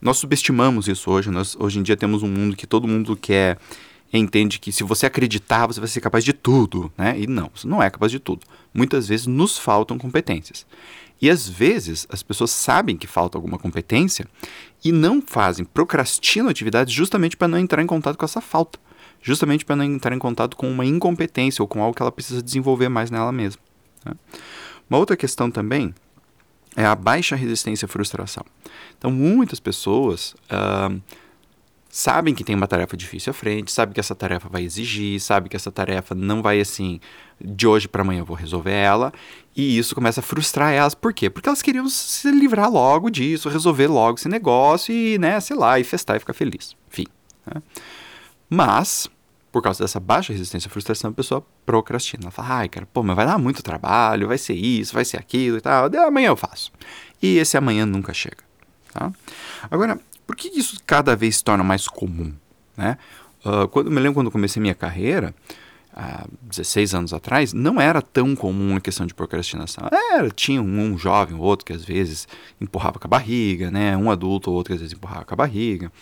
nós 0.00 0.16
subestimamos 0.16 0.88
isso 0.88 1.10
hoje. 1.10 1.30
Nós, 1.30 1.54
hoje 1.58 1.78
em 1.78 1.82
dia 1.82 1.96
temos 1.96 2.22
um 2.22 2.28
mundo 2.28 2.56
que 2.56 2.66
todo 2.66 2.88
mundo 2.88 3.16
quer 3.16 3.58
entende 4.12 4.58
que 4.58 4.70
se 4.70 4.82
você 4.82 5.06
acreditar, 5.06 5.66
você 5.66 5.80
vai 5.80 5.88
ser 5.88 6.00
capaz 6.00 6.22
de 6.22 6.32
tudo, 6.32 6.92
né? 6.98 7.18
E 7.18 7.26
não, 7.26 7.50
você 7.54 7.66
não 7.66 7.82
é 7.82 7.88
capaz 7.88 8.12
de 8.12 8.18
tudo. 8.18 8.46
Muitas 8.74 9.08
vezes 9.08 9.26
nos 9.26 9.56
faltam 9.56 9.96
competências. 9.96 10.66
E 11.20 11.30
às 11.30 11.48
vezes 11.48 12.06
as 12.10 12.22
pessoas 12.22 12.50
sabem 12.50 12.96
que 12.96 13.06
falta 13.06 13.38
alguma 13.38 13.58
competência 13.58 14.26
e 14.84 14.90
não 14.90 15.22
fazem, 15.22 15.64
procrastinam 15.64 16.48
atividades 16.48 16.92
justamente 16.92 17.36
para 17.36 17.48
não 17.48 17.58
entrar 17.58 17.82
em 17.82 17.86
contato 17.86 18.16
com 18.16 18.24
essa 18.24 18.40
falta. 18.40 18.78
Justamente 19.22 19.64
para 19.64 19.76
não 19.76 19.84
entrar 19.84 20.14
em 20.14 20.18
contato 20.18 20.56
com 20.56 20.68
uma 20.68 20.84
incompetência 20.84 21.62
ou 21.62 21.68
com 21.68 21.80
algo 21.80 21.94
que 21.94 22.02
ela 22.02 22.10
precisa 22.10 22.42
desenvolver 22.42 22.88
mais 22.88 23.08
nela 23.08 23.30
mesma. 23.30 23.62
Né? 24.04 24.14
Uma 24.90 24.98
outra 24.98 25.16
questão 25.16 25.48
também 25.48 25.94
é 26.76 26.84
a 26.84 26.94
baixa 26.94 27.36
resistência 27.36 27.86
à 27.86 27.88
frustração. 27.88 28.44
Então, 28.98 29.10
muitas 29.10 29.60
pessoas 29.60 30.34
uh, 30.50 31.00
sabem 31.94 32.34
que 32.34 32.42
tem 32.42 32.56
uma 32.56 32.66
tarefa 32.66 32.96
difícil 32.96 33.32
à 33.32 33.34
frente, 33.34 33.70
sabem 33.70 33.92
que 33.92 34.00
essa 34.00 34.14
tarefa 34.14 34.48
vai 34.48 34.62
exigir, 34.62 35.20
sabem 35.20 35.50
que 35.50 35.54
essa 35.54 35.70
tarefa 35.70 36.14
não 36.14 36.40
vai 36.40 36.58
assim, 36.58 36.98
de 37.38 37.66
hoje 37.66 37.86
para 37.86 38.00
amanhã 38.00 38.20
eu 38.20 38.24
vou 38.24 38.34
resolver 38.34 38.72
ela, 38.72 39.12
e 39.54 39.76
isso 39.76 39.94
começa 39.94 40.20
a 40.20 40.22
frustrar 40.22 40.72
elas. 40.72 40.94
Por 40.94 41.12
quê? 41.12 41.28
Porque 41.28 41.50
elas 41.50 41.60
queriam 41.60 41.86
se 41.90 42.30
livrar 42.30 42.70
logo 42.70 43.10
disso, 43.10 43.50
resolver 43.50 43.88
logo 43.88 44.16
esse 44.18 44.26
negócio 44.26 44.90
e, 44.90 45.18
né, 45.18 45.38
sei 45.38 45.54
lá, 45.54 45.78
e 45.78 45.84
festar 45.84 46.16
e 46.16 46.20
ficar 46.20 46.32
feliz. 46.32 46.74
Enfim. 46.90 47.04
Né? 47.44 47.62
Mas, 48.48 49.06
por 49.52 49.62
causa 49.62 49.84
dessa 49.84 50.00
baixa 50.00 50.32
resistência 50.32 50.68
à 50.68 50.70
frustração, 50.70 51.10
a 51.10 51.12
pessoa 51.14 51.46
procrastina. 51.66 52.24
Ela 52.24 52.30
fala, 52.30 52.54
ai, 52.54 52.70
cara, 52.70 52.88
pô, 52.90 53.02
mas 53.02 53.14
vai 53.14 53.26
dar 53.26 53.36
muito 53.36 53.62
trabalho, 53.62 54.28
vai 54.28 54.38
ser 54.38 54.54
isso, 54.54 54.94
vai 54.94 55.04
ser 55.04 55.18
aquilo 55.18 55.58
e 55.58 55.60
tal, 55.60 55.90
amanhã 56.06 56.28
eu 56.28 56.36
faço. 56.36 56.72
E 57.20 57.36
esse 57.36 57.54
amanhã 57.58 57.84
nunca 57.84 58.14
chega. 58.14 58.38
Tá? 58.94 59.12
Agora, 59.70 60.00
por 60.26 60.36
que 60.36 60.48
isso 60.48 60.76
cada 60.86 61.14
vez 61.16 61.36
se 61.36 61.44
torna 61.44 61.64
mais 61.64 61.88
comum? 61.88 62.32
Né? 62.76 62.96
Uh, 63.44 63.68
quando, 63.68 63.90
me 63.90 64.00
lembro 64.00 64.14
quando 64.14 64.30
comecei 64.30 64.60
minha 64.60 64.74
carreira, 64.74 65.34
há 65.94 66.26
16 66.42 66.94
anos 66.94 67.12
atrás, 67.12 67.52
não 67.52 67.80
era 67.80 68.00
tão 68.00 68.34
comum 68.34 68.76
a 68.76 68.80
questão 68.80 69.06
de 69.06 69.14
procrastinação. 69.14 69.88
Era, 69.90 70.30
tinha 70.30 70.62
um, 70.62 70.92
um 70.92 70.98
jovem 70.98 71.36
ou 71.36 71.42
outro 71.42 71.66
que 71.66 71.72
às 71.72 71.84
vezes 71.84 72.26
empurrava 72.60 72.98
com 72.98 73.06
a 73.06 73.10
barriga, 73.10 73.70
né? 73.70 73.96
um 73.96 74.10
adulto 74.10 74.50
ou 74.50 74.56
outro 74.56 74.70
que 74.70 74.74
às 74.74 74.80
vezes 74.80 74.94
empurrava 74.94 75.24
com 75.24 75.34
a 75.34 75.36
barriga. 75.36 75.92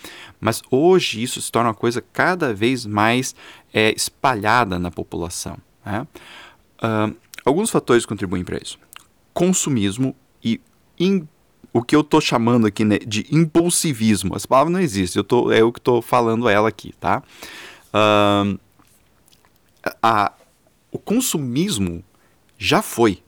Mas 0.40 0.62
hoje 0.70 1.22
isso 1.22 1.40
se 1.40 1.50
torna 1.50 1.70
uma 1.70 1.74
coisa 1.74 2.02
cada 2.12 2.54
vez 2.54 2.86
mais 2.86 3.34
é, 3.72 3.92
espalhada 3.92 4.78
na 4.78 4.90
população. 4.90 5.56
Né? 5.84 6.06
Uh, 6.82 7.16
alguns 7.44 7.70
fatores 7.70 8.06
contribuem 8.06 8.44
para 8.44 8.58
isso. 8.58 8.78
Consumismo 9.34 10.14
e 10.42 10.60
o 11.72 11.82
que 11.82 11.94
eu 11.94 12.02
tô 12.02 12.20
chamando 12.20 12.66
aqui 12.66 12.84
né, 12.84 12.98
de 12.98 13.26
impulsivismo. 13.30 14.34
Essa 14.34 14.48
palavra 14.48 14.72
não 14.72 14.80
existe, 14.80 15.16
eu 15.16 15.24
tô, 15.24 15.52
é 15.52 15.60
eu 15.60 15.72
que 15.72 15.78
estou 15.78 16.02
falando 16.02 16.48
ela 16.48 16.68
aqui, 16.68 16.94
tá? 16.98 17.22
Uh, 17.94 18.58
a, 20.02 20.32
o 20.90 20.98
consumismo 20.98 22.04
já 22.58 22.82
foi, 22.82 23.22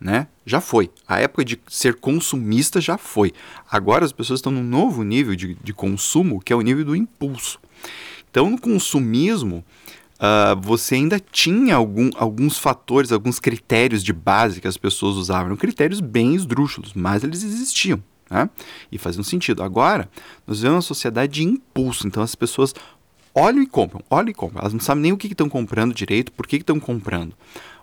né? 0.00 0.28
já 0.48 0.60
foi. 0.62 0.90
A 1.06 1.20
época 1.20 1.44
de 1.44 1.60
ser 1.68 1.96
consumista 1.96 2.80
já 2.80 2.96
foi. 2.96 3.32
Agora 3.70 4.04
as 4.04 4.12
pessoas 4.12 4.38
estão 4.38 4.50
num 4.50 4.62
novo 4.62 5.02
nível 5.02 5.36
de, 5.36 5.54
de 5.54 5.74
consumo, 5.74 6.40
que 6.40 6.52
é 6.52 6.56
o 6.56 6.62
nível 6.62 6.86
do 6.86 6.96
impulso. 6.96 7.60
Então, 8.30 8.48
no 8.50 8.58
consumismo, 8.58 9.62
uh, 10.18 10.60
você 10.60 10.96
ainda 10.96 11.18
tinha 11.18 11.76
algum, 11.76 12.10
alguns 12.16 12.58
fatores, 12.58 13.12
alguns 13.12 13.38
critérios 13.38 14.02
de 14.02 14.12
base 14.12 14.60
que 14.60 14.68
as 14.68 14.76
pessoas 14.76 15.16
usavam. 15.16 15.46
Eram 15.46 15.56
critérios 15.56 16.00
bem 16.00 16.34
esdrúxulos, 16.34 16.92
mas 16.94 17.24
eles 17.24 17.42
existiam. 17.42 18.02
Né? 18.30 18.48
E 18.92 18.98
faziam 18.98 19.24
sentido. 19.24 19.62
Agora, 19.62 20.08
nós 20.46 20.58
vivemos 20.58 20.76
uma 20.76 20.82
sociedade 20.82 21.32
de 21.32 21.44
impulso, 21.44 22.06
então 22.06 22.22
as 22.22 22.34
pessoas 22.34 22.74
olham 23.34 23.62
e 23.62 23.66
compram, 23.66 24.02
olham 24.10 24.28
e 24.28 24.34
compram. 24.34 24.60
Elas 24.60 24.72
não 24.72 24.80
sabem 24.80 25.02
nem 25.02 25.12
o 25.12 25.16
que 25.16 25.28
estão 25.28 25.48
comprando 25.48 25.94
direito, 25.94 26.32
por 26.32 26.46
que 26.46 26.56
estão 26.56 26.78
comprando. 26.78 27.34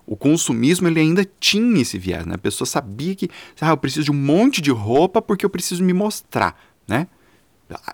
O 0.06 0.16
consumismo 0.16 0.88
ele 0.88 1.00
ainda 1.00 1.28
tinha 1.40 1.82
esse 1.82 1.98
viés, 1.98 2.28
né? 2.28 2.36
A 2.36 2.38
pessoa 2.38 2.68
sabia 2.68 3.16
que, 3.16 3.28
ah, 3.60 3.70
eu 3.70 3.78
preciso 3.78 4.06
de 4.06 4.12
um 4.12 4.16
monte 4.16 4.62
de 4.62 4.70
roupa 4.70 5.20
porque 5.20 5.44
eu 5.44 5.50
preciso 5.50 5.84
me 5.84 5.94
mostrar, 5.94 6.56
né? 6.88 7.08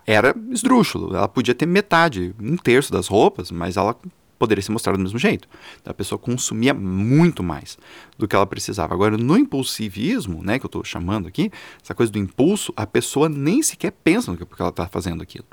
Era 0.06 0.36
esdrúxulo, 0.50 1.16
ela 1.16 1.26
podia 1.26 1.54
ter 1.54 1.64
metade, 1.64 2.34
um 2.38 2.58
terço 2.58 2.92
das 2.92 3.08
roupas, 3.08 3.50
mas 3.50 3.78
ela 3.78 3.96
poderia 4.42 4.60
se 4.60 4.72
mostrar 4.72 4.94
do 4.94 4.98
mesmo 4.98 5.20
jeito. 5.20 5.48
Então, 5.80 5.92
a 5.92 5.94
pessoa 5.94 6.18
consumia 6.18 6.74
muito 6.74 7.44
mais 7.44 7.78
do 8.18 8.26
que 8.26 8.34
ela 8.34 8.44
precisava. 8.44 8.92
Agora, 8.92 9.16
no 9.16 9.38
impulsivismo, 9.38 10.42
né, 10.42 10.58
que 10.58 10.66
eu 10.66 10.68
estou 10.68 10.82
chamando 10.82 11.28
aqui, 11.28 11.48
essa 11.80 11.94
coisa 11.94 12.10
do 12.10 12.18
impulso, 12.18 12.72
a 12.76 12.84
pessoa 12.84 13.28
nem 13.28 13.62
sequer 13.62 13.92
pensa 13.92 14.32
no 14.32 14.36
que 14.36 14.44
ela 14.58 14.70
está 14.70 14.88
fazendo 14.88 15.22
aquilo. 15.22 15.44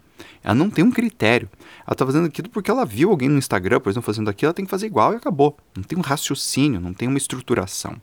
Ela 0.44 0.56
não 0.56 0.72
tem 0.72 0.84
um 0.84 0.90
critério. 0.90 1.48
Ela 1.86 1.94
está 1.94 2.04
fazendo 2.04 2.26
aquilo 2.26 2.50
porque 2.50 2.72
ela 2.72 2.84
viu 2.84 3.12
alguém 3.12 3.30
no 3.30 3.38
Instagram, 3.38 3.80
por 3.80 3.92
exemplo, 3.92 4.08
fazendo 4.08 4.28
aquilo, 4.28 4.48
ela 4.48 4.56
tem 4.56 4.66
que 4.66 4.72
fazer 4.72 4.88
igual 4.88 5.14
e 5.14 5.18
acabou. 5.18 5.56
Não 5.78 5.84
tem 5.84 5.96
um 5.96 6.02
raciocínio, 6.02 6.82
não 6.82 6.92
tem 6.92 7.08
uma 7.08 7.20
estruturação. 7.20 7.96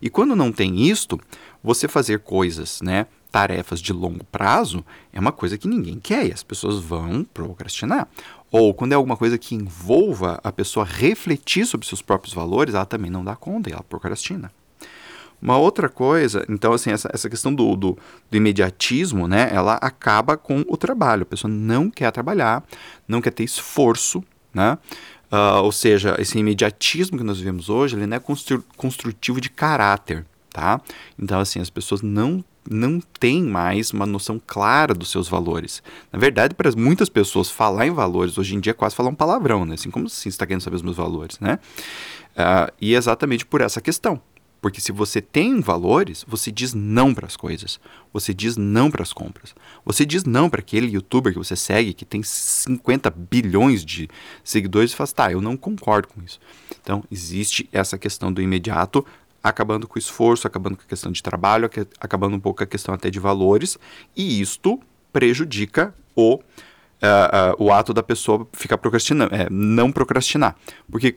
E 0.00 0.08
quando 0.08 0.36
não 0.36 0.52
tem 0.52 0.88
isto, 0.88 1.18
você 1.64 1.88
fazer 1.88 2.20
coisas, 2.20 2.80
né, 2.80 3.08
tarefas 3.32 3.80
de 3.80 3.92
longo 3.94 4.22
prazo, 4.26 4.84
é 5.10 5.18
uma 5.18 5.32
coisa 5.32 5.56
que 5.56 5.66
ninguém 5.66 5.98
quer 5.98 6.26
e 6.26 6.32
as 6.32 6.42
pessoas 6.42 6.78
vão 6.78 7.24
procrastinar. 7.24 8.06
Ou 8.50 8.74
quando 8.74 8.92
é 8.92 8.94
alguma 8.94 9.16
coisa 9.16 9.38
que 9.38 9.54
envolva 9.54 10.38
a 10.44 10.52
pessoa 10.52 10.84
refletir 10.84 11.66
sobre 11.66 11.86
seus 11.86 12.02
próprios 12.02 12.34
valores, 12.34 12.74
ela 12.74 12.84
também 12.84 13.10
não 13.10 13.24
dá 13.24 13.34
conta 13.34 13.70
e 13.70 13.72
ela 13.72 13.82
procrastina. 13.82 14.52
Uma 15.40 15.56
outra 15.56 15.88
coisa, 15.88 16.44
então, 16.48 16.72
assim, 16.72 16.92
essa, 16.92 17.10
essa 17.12 17.28
questão 17.28 17.52
do, 17.52 17.74
do, 17.74 17.98
do, 18.30 18.36
imediatismo, 18.36 19.26
né, 19.26 19.50
ela 19.52 19.74
acaba 19.74 20.36
com 20.36 20.62
o 20.68 20.76
trabalho. 20.76 21.22
A 21.22 21.26
pessoa 21.26 21.50
não 21.50 21.90
quer 21.90 22.12
trabalhar, 22.12 22.62
não 23.08 23.20
quer 23.20 23.32
ter 23.32 23.42
esforço, 23.42 24.22
né? 24.54 24.78
Uh, 25.32 25.62
ou 25.62 25.72
seja, 25.72 26.14
esse 26.20 26.38
imediatismo 26.38 27.16
que 27.16 27.24
nós 27.24 27.38
vivemos 27.38 27.70
hoje, 27.70 27.96
ele 27.96 28.06
não 28.06 28.18
é 28.18 28.20
constru 28.20 28.62
construtivo 28.76 29.40
de 29.40 29.48
caráter, 29.48 30.26
tá? 30.52 30.80
Então, 31.18 31.40
assim, 31.40 31.58
as 31.58 31.70
pessoas 31.70 32.02
não 32.02 32.44
não 32.68 33.00
tem 33.18 33.42
mais 33.42 33.90
uma 33.90 34.06
noção 34.06 34.40
clara 34.44 34.94
dos 34.94 35.10
seus 35.10 35.28
valores. 35.28 35.82
Na 36.12 36.18
verdade, 36.18 36.54
para 36.54 36.70
muitas 36.76 37.08
pessoas, 37.08 37.50
falar 37.50 37.86
em 37.86 37.90
valores 37.90 38.38
hoje 38.38 38.54
em 38.54 38.60
dia 38.60 38.70
é 38.70 38.74
quase 38.74 38.94
falar 38.94 39.10
um 39.10 39.14
palavrão, 39.14 39.64
né? 39.64 39.74
Assim, 39.74 39.90
como 39.90 40.06
assim 40.06 40.22
você 40.22 40.28
está 40.28 40.46
querendo 40.46 40.62
saber 40.62 40.76
os 40.76 40.82
meus 40.82 40.96
valores, 40.96 41.38
né? 41.40 41.58
Uh, 42.32 42.72
e 42.80 42.94
é 42.94 42.98
exatamente 42.98 43.44
por 43.44 43.60
essa 43.60 43.80
questão. 43.80 44.20
Porque 44.62 44.80
se 44.80 44.92
você 44.92 45.20
tem 45.20 45.60
valores, 45.60 46.24
você 46.26 46.52
diz 46.52 46.72
não 46.72 47.12
para 47.12 47.26
as 47.26 47.36
coisas. 47.36 47.80
Você 48.12 48.32
diz 48.32 48.56
não 48.56 48.92
para 48.92 49.02
as 49.02 49.12
compras. 49.12 49.56
Você 49.84 50.06
diz 50.06 50.22
não 50.22 50.48
para 50.48 50.60
aquele 50.60 50.86
youtuber 50.86 51.32
que 51.32 51.38
você 51.38 51.56
segue 51.56 51.92
que 51.92 52.04
tem 52.04 52.22
50 52.22 53.10
bilhões 53.10 53.84
de 53.84 54.08
seguidores 54.44 54.92
e 54.92 54.94
fala, 54.94 55.08
tá, 55.08 55.32
eu 55.32 55.40
não 55.40 55.56
concordo 55.56 56.06
com 56.06 56.22
isso. 56.22 56.38
Então, 56.80 57.02
existe 57.10 57.68
essa 57.72 57.98
questão 57.98 58.32
do 58.32 58.40
imediato, 58.40 59.04
acabando 59.42 59.88
com 59.88 59.96
o 59.96 59.98
esforço, 59.98 60.46
acabando 60.46 60.76
com 60.76 60.82
a 60.82 60.86
questão 60.86 61.10
de 61.10 61.22
trabalho, 61.22 61.68
acabando 62.00 62.36
um 62.36 62.40
pouco 62.40 62.62
a 62.62 62.66
questão 62.66 62.94
até 62.94 63.10
de 63.10 63.18
valores, 63.18 63.78
e 64.16 64.40
isto 64.40 64.80
prejudica 65.12 65.94
o, 66.14 66.34
uh, 66.34 66.38
uh, 66.38 66.42
o 67.58 67.72
ato 67.72 67.92
da 67.92 68.02
pessoa 68.02 68.46
ficar 68.52 68.78
procrastinando, 68.78 69.34
é, 69.34 69.48
não 69.50 69.90
procrastinar. 69.90 70.56
Porque 70.90 71.16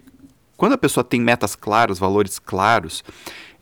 quando 0.57 0.73
a 0.73 0.77
pessoa 0.77 1.03
tem 1.03 1.21
metas 1.21 1.55
claras, 1.55 1.99
valores 1.99 2.39
claros, 2.39 3.03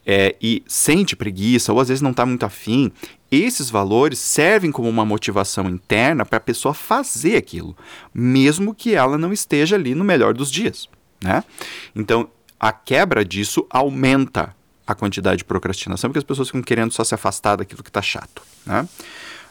é, 0.05 0.35
e 0.41 0.63
sente 0.67 1.15
preguiça, 1.15 1.71
ou 1.71 1.79
às 1.79 1.87
vezes 1.87 2.01
não 2.01 2.11
está 2.11 2.25
muito 2.25 2.45
afim, 2.45 2.91
esses 3.31 3.69
valores 3.69 4.19
servem 4.19 4.71
como 4.71 4.89
uma 4.89 5.05
motivação 5.05 5.69
interna 5.69 6.25
para 6.25 6.37
a 6.37 6.41
pessoa 6.41 6.73
fazer 6.73 7.37
aquilo, 7.37 7.75
mesmo 8.13 8.75
que 8.75 8.93
ela 8.95 9.17
não 9.17 9.33
esteja 9.33 9.75
ali 9.75 9.95
no 9.95 10.03
melhor 10.03 10.33
dos 10.33 10.51
dias. 10.51 10.89
Né? 11.23 11.43
Então, 11.95 12.29
a 12.63 12.71
quebra 12.71 13.25
disso 13.25 13.67
aumenta 13.69 14.55
a 14.87 14.95
quantidade 14.95 15.39
de 15.39 15.43
procrastinação, 15.43 16.09
porque 16.09 16.19
as 16.19 16.23
pessoas 16.23 16.47
ficam 16.47 16.61
querendo 16.61 16.93
só 16.93 17.03
se 17.03 17.13
afastar 17.13 17.57
daquilo 17.57 17.83
que 17.83 17.89
está 17.89 18.01
chato. 18.01 18.41
Né? 18.65 18.87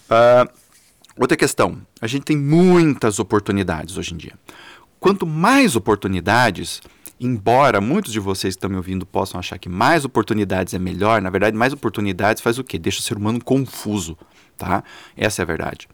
Uh, 0.08 0.50
outra 1.18 1.36
questão: 1.36 1.76
a 2.00 2.06
gente 2.06 2.22
tem 2.22 2.38
muitas 2.38 3.18
oportunidades 3.18 3.98
hoje 3.98 4.14
em 4.14 4.16
dia. 4.16 4.32
Quanto 4.98 5.26
mais 5.26 5.76
oportunidades, 5.76 6.80
embora 7.20 7.82
muitos 7.82 8.12
de 8.12 8.18
vocês 8.18 8.54
que 8.54 8.58
estão 8.58 8.70
me 8.70 8.76
ouvindo 8.76 9.04
possam 9.04 9.38
achar 9.38 9.58
que 9.58 9.68
mais 9.68 10.06
oportunidades 10.06 10.72
é 10.72 10.78
melhor, 10.78 11.20
na 11.20 11.28
verdade, 11.28 11.54
mais 11.54 11.74
oportunidades 11.74 12.42
faz 12.42 12.58
o 12.58 12.64
quê? 12.64 12.78
Deixa 12.78 13.00
o 13.00 13.02
ser 13.02 13.18
humano 13.18 13.44
confuso, 13.44 14.16
tá? 14.62 14.84
Essa 15.16 15.42
é 15.42 15.44
a 15.44 15.46
verdade. 15.46 15.88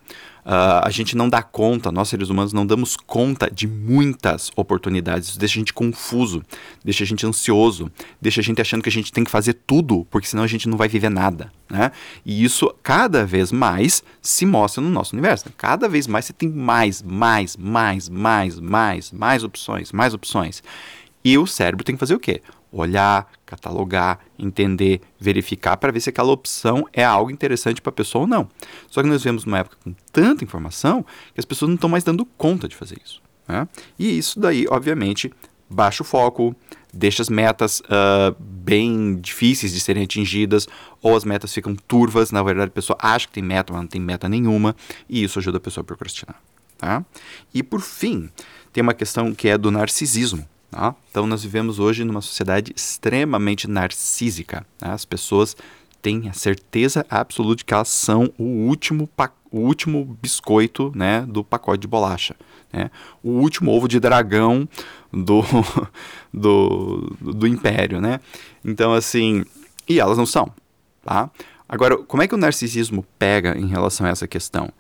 Uh, 0.45 0.81
a 0.83 0.91
gente 0.91 1.15
não 1.15 1.29
dá 1.29 1.43
conta, 1.43 1.93
nós 1.93 2.09
seres 2.09 2.31
humanos 2.31 2.55
não 2.55 2.67
damos 2.67 2.97
conta 2.97 3.51
de 3.51 3.67
muitas 3.67 4.51
oportunidades. 4.57 5.31
Isso 5.31 5.39
deixa 5.39 5.59
a 5.59 5.61
gente 5.61 5.75
confuso, 5.75 6.43
deixa 6.83 7.05
a 7.05 7.07
gente 7.07 7.27
ansioso, 7.27 7.91
deixa 8.21 8.41
a 8.41 8.45
gente 8.45 8.61
achando 8.61 8.83
que 8.83 8.89
a 8.89 8.93
gente 8.93 9.13
tem 9.13 9.25
que 9.25 9.31
fazer 9.31 9.53
tudo, 9.53 10.07
porque 10.11 10.27
senão 10.27 10.43
a 10.43 10.47
gente 10.47 10.67
não 10.67 10.79
vai 10.79 10.89
viver 10.89 11.11
nada. 11.11 11.53
Né? 11.69 11.93
E 12.25 12.43
isso 12.43 12.75
cada 12.83 13.27
vez 13.27 13.53
mais 13.53 14.03
se 14.23 14.47
mostra 14.47 14.83
no 14.83 14.89
nosso 14.89 15.15
universo. 15.15 15.53
Cada 15.57 15.87
vez 15.87 16.07
mais 16.07 16.25
você 16.25 16.33
tem 16.33 16.49
mais, 16.49 17.03
mais, 17.03 17.55
mais, 17.55 18.09
mais, 18.09 18.59
mais, 18.59 19.13
mais 19.13 19.45
opções, 19.45 19.93
mais 19.93 20.15
opções. 20.15 20.63
E 21.25 21.37
o 21.37 21.47
cérebro 21.47 21.85
tem 21.85 21.95
que 21.95 22.01
fazer 22.01 22.15
o 22.15 22.21
quê? 22.21 22.43
olhar, 22.73 23.31
catalogar, 23.47 24.21
entender, 24.39 25.01
verificar 25.19 25.77
para 25.77 25.93
ver 25.93 26.01
se 26.01 26.11
aquela 26.11 26.31
opção 26.31 26.87
é 26.93 27.05
algo 27.05 27.31
interessante 27.31 27.81
para 27.81 27.91
a 27.91 27.93
pessoa 27.93 28.23
ou 28.23 28.29
não. 28.29 28.49
Só 28.89 29.03
que 29.03 29.09
nós 29.09 29.23
vivemos 29.23 29.45
numa 29.45 29.59
época 29.59 29.77
com 29.83 29.95
tanta 30.13 30.45
informação 30.45 31.05
que 31.35 31.41
as 31.41 31.45
pessoas 31.45 31.69
não 31.69 31.77
estão 31.77 31.89
mais 31.89 32.05
dando 32.05 32.25
conta 32.25 32.69
de 32.69 32.77
fazer 32.77 32.99
isso. 33.05 33.23
Né? 33.47 33.67
E 33.99 34.19
isso 34.19 34.39
daí, 34.39 34.67
obviamente, 34.69 35.33
baixa 35.69 36.03
o 36.03 36.07
foco, 36.07 36.55
deixa 36.93 37.23
as 37.23 37.29
metas 37.29 37.81
uh, 37.81 38.35
bem 38.39 39.17
difíceis 39.17 39.73
de 39.73 39.81
serem 39.81 40.05
atingidas, 40.05 40.69
ou 41.03 41.17
as 41.17 41.25
metas 41.25 41.53
ficam 41.53 41.75
turvas, 41.75 42.31
na 42.31 42.43
verdade 42.43 42.69
a 42.69 42.73
pessoa 42.73 42.99
acha 43.01 43.27
que 43.27 43.33
tem 43.33 43.43
meta, 43.43 43.73
mas 43.73 43.83
não 43.83 43.89
tem 43.89 44.01
meta 44.01 44.29
nenhuma, 44.29 44.77
e 45.09 45.25
isso 45.25 45.39
ajuda 45.39 45.57
a 45.57 45.61
pessoa 45.61 45.83
a 45.83 45.85
procrastinar. 45.85 46.41
Tá? 46.77 47.05
E 47.53 47.63
por 47.63 47.81
fim, 47.81 48.31
tem 48.73 48.83
uma 48.83 48.95
questão 48.95 49.35
que 49.35 49.49
é 49.49 49.59
do 49.59 49.71
narcisismo. 49.71 50.47
Tá? 50.71 50.95
Então, 51.11 51.27
nós 51.27 51.43
vivemos 51.43 51.79
hoje 51.79 52.05
numa 52.05 52.21
sociedade 52.21 52.73
extremamente 52.77 53.69
narcísica. 53.69 54.67
Né? 54.81 54.91
As 54.91 55.05
pessoas 55.05 55.57
têm 56.03 56.29
a 56.29 56.33
certeza 56.33 57.07
absoluta 57.09 57.57
de 57.57 57.65
que 57.65 57.75
elas 57.75 57.89
são 57.89 58.33
o 58.39 58.45
último, 58.45 59.09
o 59.51 59.61
último 59.61 60.19
biscoito 60.21 60.93
né, 60.95 61.25
do 61.27 61.43
pacote 61.43 61.81
de 61.81 61.89
bolacha. 61.89 62.37
Né? 62.73 62.91
O 63.23 63.31
último 63.31 63.73
ovo 63.73 63.89
de 63.89 63.99
dragão 63.99 64.69
do, 65.13 65.43
do, 66.33 67.17
do 67.21 67.47
império. 67.47 68.01
Né? 68.01 68.21
Então, 68.65 68.93
assim, 68.93 69.45
e 69.89 69.99
elas 69.99 70.19
não 70.19 70.27
são. 70.27 70.53
Tá? 71.03 71.31
Agora, 71.69 71.97
como 71.97 72.23
é 72.23 72.29
que 72.29 72.35
o 72.35 72.39
narcisismo 72.39 73.05
pega 73.19 73.59
em 73.59 73.67
relação 73.67 74.07
a 74.07 74.11
essa 74.11 74.29
questão? 74.29 74.71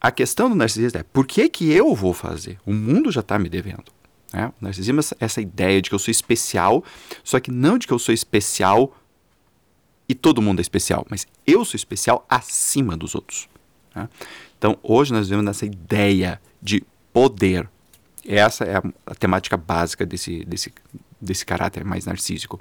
A 0.00 0.10
questão 0.10 0.48
do 0.48 0.54
narcisismo 0.54 1.00
é 1.00 1.02
por 1.02 1.26
que, 1.26 1.48
que 1.48 1.72
eu 1.72 1.94
vou 1.94 2.12
fazer? 2.12 2.58
O 2.64 2.72
mundo 2.72 3.10
já 3.10 3.20
está 3.20 3.38
me 3.38 3.48
devendo. 3.48 3.95
Né? 4.32 4.52
O 4.60 4.64
narcisismo 4.64 5.00
é 5.00 5.04
essa 5.24 5.40
ideia 5.40 5.80
de 5.80 5.88
que 5.88 5.94
eu 5.94 5.98
sou 5.98 6.10
especial, 6.10 6.84
só 7.22 7.40
que 7.40 7.50
não 7.50 7.78
de 7.78 7.86
que 7.86 7.92
eu 7.92 7.98
sou 7.98 8.14
especial 8.14 8.94
e 10.08 10.14
todo 10.14 10.42
mundo 10.42 10.60
é 10.60 10.62
especial, 10.62 11.06
mas 11.10 11.26
eu 11.46 11.64
sou 11.64 11.76
especial 11.76 12.24
acima 12.28 12.96
dos 12.96 13.14
outros. 13.14 13.48
Né? 13.94 14.08
Então, 14.58 14.78
hoje 14.82 15.12
nós 15.12 15.28
vemos 15.28 15.44
nessa 15.44 15.66
ideia 15.66 16.40
de 16.62 16.82
poder. 17.12 17.68
Essa 18.26 18.64
é 18.64 18.76
a, 18.76 18.82
a, 19.06 19.14
temática 19.14 19.56
básica 19.56 20.04
desse, 20.06 20.44
desse, 20.44 20.72
desse 21.20 21.44
caráter 21.44 21.84
mais 21.84 22.06
narcísico. 22.06 22.60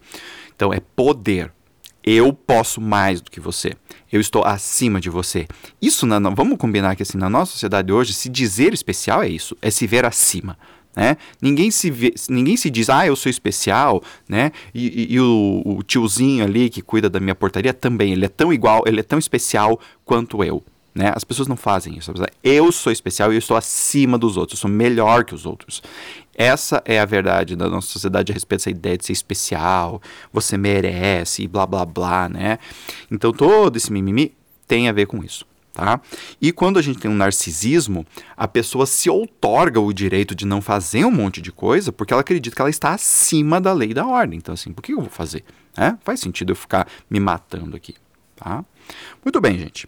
Então, 0.56 0.74
é 0.74 0.80
poder. 0.80 1.52
Eu 2.04 2.32
posso 2.34 2.80
mais 2.80 3.20
do 3.20 3.32
que 3.32 3.40
você. 3.40 3.74
Eu 4.12 4.22
estou 4.22 4.46
acima 4.46 5.02
de 5.02 5.10
você. 5.10 5.48
Isso, 5.82 6.06
na, 6.06 6.20
vamos 6.20 6.58
combinar 6.58 6.96
que 6.96 7.02
assim, 7.02 7.18
na 7.18 7.30
nossa 7.30 7.54
sociedade 7.54 7.92
hoje, 7.92 8.14
se 8.14 8.30
dizer 8.30 8.74
especial 8.74 9.24
é 9.24 9.30
isso, 9.30 9.58
é 9.62 9.72
se 9.72 9.88
ver 9.88 10.06
acima. 10.06 10.58
Né? 10.96 11.18
Ninguém, 11.42 11.70
se 11.70 11.92
vê, 11.92 12.14
ninguém 12.30 12.56
se 12.56 12.70
diz, 12.70 12.90
ah, 12.90 13.06
eu 13.06 13.16
sou 13.16 13.30
especial, 13.30 14.02
né? 14.30 14.52
E, 14.74 14.88
e, 14.88 15.14
e 15.16 15.20
o, 15.20 15.62
o, 15.66 15.84
tiozinho 15.84 16.46
ali 16.46 16.70
que 16.70 16.82
cuida 16.82 17.10
da 17.10 17.20
minha 17.20 17.36
portaria 17.36 17.74
também, 17.74 18.14
ele 18.14 18.26
é 18.26 18.30
tão 18.30 18.54
igual, 18.54 18.84
ele 18.86 19.02
é 19.02 19.04
tão 19.04 19.20
especial 19.20 19.78
quanto 20.06 20.44
eu. 20.44 20.64
Né? 20.94 21.12
As 21.14 21.26
pessoas 21.26 21.50
não 21.50 21.58
fazem 21.58 21.98
isso. 21.98 22.14
Eu 22.42 22.72
sou 22.72 22.90
especial 22.94 23.34
e 23.34 23.36
eu 23.36 23.40
estou 23.40 23.58
acima 23.58 24.18
dos 24.18 24.38
outros, 24.38 24.58
eu 24.58 24.62
sou 24.62 24.72
melhor 24.72 25.26
que 25.26 25.36
os 25.36 25.46
outros. 25.46 25.84
Essa 26.34 26.82
é 26.86 27.00
a 27.00 27.06
verdade 27.06 27.58
da 27.58 27.70
nossa 27.70 27.88
sociedade 27.88 28.32
a 28.32 28.34
respeito 28.34 28.62
dessa 28.62 28.70
ideia 28.70 28.98
de 28.98 29.06
ser 29.06 29.14
especial, 29.14 30.02
você 30.32 30.58
merece 30.58 31.46
blá 31.48 31.66
blá 31.66 31.86
blá, 31.86 32.30
né? 32.30 32.58
Então 33.12 33.34
todo 33.34 33.76
esse 33.76 33.92
mimimi 33.92 34.34
tem 34.66 34.88
a 34.88 34.94
ver 34.94 35.08
com 35.08 35.22
isso. 35.22 35.46
Tá? 35.76 36.00
E 36.42 36.54
quando 36.54 36.80
a 36.80 36.82
gente 36.82 37.00
tem 37.00 37.12
um 37.12 37.16
narcisismo, 37.16 38.08
a 38.38 38.48
pessoa 38.48 38.86
se 38.86 39.10
outorga 39.10 39.78
o 39.78 39.92
direito 39.92 40.34
de 40.34 40.46
não 40.46 40.62
fazer 40.62 41.04
um 41.04 41.12
monte 41.12 41.42
de 41.42 41.52
coisa 41.52 41.92
porque 41.92 42.14
ela 42.14 42.22
acredita 42.22 42.56
que 42.56 42.62
ela 42.62 42.70
está 42.70 42.94
acima 42.94 43.60
da 43.60 43.74
lei 43.74 43.94
da 43.94 44.08
ordem. 44.08 44.38
Então, 44.38 44.54
assim, 44.54 44.72
por 44.72 44.82
que 44.82 44.94
eu 44.94 45.02
vou 45.02 45.10
fazer? 45.10 45.44
É? 45.76 45.94
Faz 46.02 46.22
sentido 46.22 46.54
eu 46.54 46.56
ficar 46.56 46.88
me 47.10 47.20
matando 47.20 47.76
aqui. 47.76 47.94
Tá? 48.38 48.64
Muito 49.22 49.42
bem, 49.42 49.60
gente. 49.60 49.84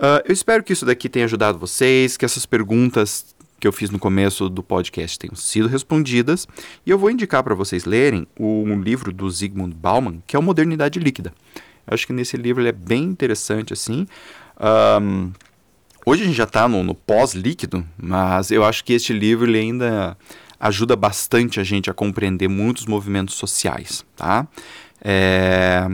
Uh, 0.00 0.18
eu 0.24 0.32
espero 0.32 0.64
que 0.64 0.72
isso 0.72 0.84
daqui 0.84 1.08
tenha 1.08 1.26
ajudado 1.26 1.60
vocês, 1.60 2.16
que 2.16 2.24
essas 2.24 2.44
perguntas 2.44 3.36
que 3.60 3.68
eu 3.68 3.72
fiz 3.72 3.88
no 3.88 4.00
começo 4.00 4.48
do 4.48 4.64
podcast 4.64 5.16
tenham 5.16 5.36
sido 5.36 5.68
respondidas. 5.68 6.48
E 6.84 6.90
eu 6.90 6.98
vou 6.98 7.08
indicar 7.08 7.44
para 7.44 7.54
vocês 7.54 7.84
lerem 7.84 8.26
um 8.36 8.80
livro 8.80 9.12
do 9.12 9.30
Zygmunt 9.30 9.76
Bauman, 9.76 10.20
que 10.26 10.34
é 10.34 10.38
o 10.40 10.42
Modernidade 10.42 10.98
Líquida. 10.98 11.32
Eu 11.86 11.94
acho 11.94 12.06
que 12.06 12.12
nesse 12.12 12.36
livro 12.36 12.62
ele 12.62 12.68
é 12.68 12.72
bem 12.72 13.04
interessante, 13.04 13.72
assim. 13.72 14.06
Um, 14.60 15.32
hoje 16.04 16.22
a 16.22 16.26
gente 16.26 16.36
já 16.36 16.44
está 16.44 16.68
no, 16.68 16.82
no 16.82 16.94
pós-líquido, 16.94 17.86
mas 17.96 18.50
eu 18.50 18.64
acho 18.64 18.84
que 18.84 18.92
este 18.92 19.12
livro 19.12 19.48
ele 19.48 19.58
ainda 19.58 20.16
ajuda 20.58 20.94
bastante 20.94 21.58
a 21.58 21.64
gente 21.64 21.88
a 21.88 21.94
compreender 21.94 22.48
muitos 22.48 22.84
movimentos 22.84 23.34
sociais, 23.36 24.04
tá? 24.14 24.46
É, 25.02 25.88